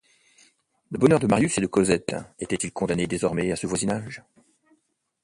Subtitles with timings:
[0.89, 4.23] Le bonheur de Marius et de Cosette était-il condamné désormais à ce voisinage?